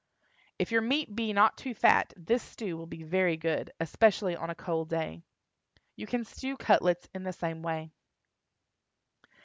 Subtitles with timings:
[0.57, 4.49] If your meat be not too fat, this stew will be very good, especially on
[4.49, 5.21] a cold day.
[5.95, 7.91] You can stew cutlets in the same way.